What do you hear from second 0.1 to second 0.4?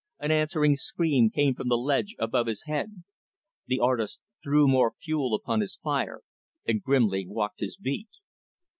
An